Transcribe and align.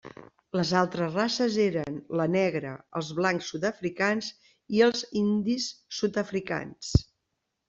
Les 0.59 0.69
altres 0.77 1.11
races 1.17 1.57
eren 1.65 1.99
la 2.21 2.25
negra, 2.35 2.71
els 3.01 3.11
blancs 3.19 3.51
sud-africans 3.53 4.31
i 4.79 4.83
els 4.87 5.05
indis 5.23 5.69
sud-africans. 6.01 6.93